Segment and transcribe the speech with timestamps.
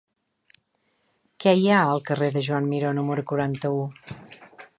[1.45, 3.87] Què hi ha al carrer de Joan Miró número quaranta-u?